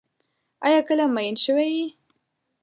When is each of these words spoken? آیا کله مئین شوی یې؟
آیا 0.65 0.79
کله 0.87 1.05
مئین 1.15 1.35
شوی 1.43 1.69
یې؟ 1.77 1.85